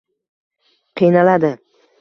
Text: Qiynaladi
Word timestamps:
Qiynaladi 1.03 1.55